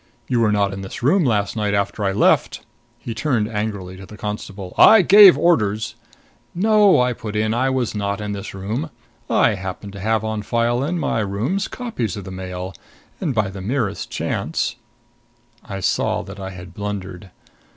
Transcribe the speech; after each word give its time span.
You 0.27 0.39
were 0.39 0.51
not 0.51 0.73
in 0.73 0.81
this 0.81 1.03
room 1.03 1.23
last 1.23 1.55
night 1.55 1.75
after 1.75 2.03
I 2.03 2.11
left?" 2.11 2.61
He 2.97 3.13
turned 3.13 3.47
angrily 3.47 3.97
to 3.97 4.05
the 4.07 4.17
constable. 4.17 4.73
"I 4.75 5.03
gave 5.03 5.37
orders" 5.37 5.93
"No," 6.55 6.99
I 6.99 7.13
put 7.13 7.35
in; 7.35 7.53
"I 7.53 7.69
was 7.69 7.93
not 7.93 8.19
in 8.19 8.31
this 8.31 8.55
room. 8.55 8.89
I 9.29 9.53
happened 9.53 9.93
to 9.93 9.99
have 9.99 10.23
on 10.23 10.41
file 10.41 10.83
in 10.83 10.97
my 10.97 11.19
rooms 11.19 11.67
copies 11.67 12.17
of 12.17 12.23
the 12.23 12.31
Mail, 12.31 12.73
and 13.19 13.35
by 13.35 13.51
the 13.51 13.61
merest 13.61 14.09
chance" 14.09 14.75
I 15.63 15.81
saw 15.81 16.23
that 16.23 16.39
I 16.39 16.49
had 16.49 16.73
blundered. 16.73 17.29